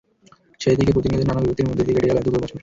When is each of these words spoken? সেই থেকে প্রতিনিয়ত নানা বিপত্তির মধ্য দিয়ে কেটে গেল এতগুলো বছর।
সেই 0.61 0.77
থেকে 0.79 0.91
প্রতিনিয়ত 0.95 1.23
নানা 1.23 1.41
বিপত্তির 1.41 1.67
মধ্য 1.69 1.81
দিয়ে 1.81 1.95
কেটে 1.95 2.09
গেল 2.09 2.17
এতগুলো 2.19 2.41
বছর। 2.43 2.57